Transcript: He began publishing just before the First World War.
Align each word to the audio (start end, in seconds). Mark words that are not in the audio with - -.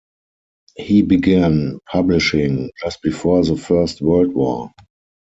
He 0.77 1.03
began 1.03 1.77
publishing 1.85 2.71
just 2.81 3.03
before 3.03 3.45
the 3.45 3.55
First 3.55 4.01
World 4.01 4.33
War. 4.33 4.71